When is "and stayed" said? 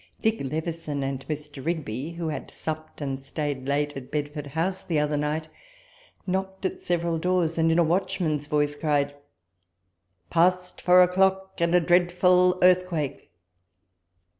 3.01-3.67